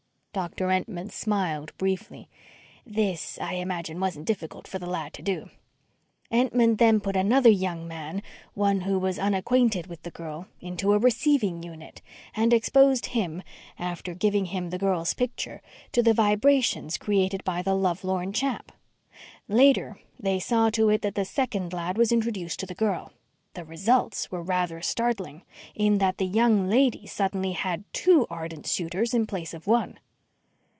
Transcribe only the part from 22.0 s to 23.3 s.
introduced to the girl.